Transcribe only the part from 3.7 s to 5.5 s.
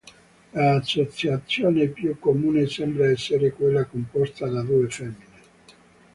composta da due femmine.